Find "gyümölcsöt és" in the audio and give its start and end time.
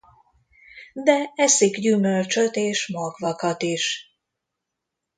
1.79-2.87